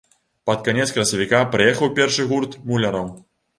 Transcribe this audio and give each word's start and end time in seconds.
Пад 0.49 0.63
канец 0.67 0.87
красавіка 0.95 1.43
прыехаў 1.57 1.93
першы 2.01 2.27
гурт 2.35 2.59
муляраў. 2.73 3.15